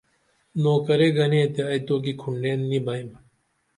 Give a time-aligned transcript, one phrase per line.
[0.61, 3.09] نوکرے گنے تے ائی توکی کھنڈین نی بئیم